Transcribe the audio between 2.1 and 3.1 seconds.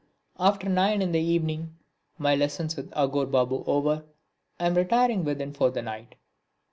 my lessons with